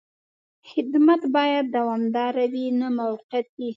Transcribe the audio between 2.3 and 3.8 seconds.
وي، نه موقتي.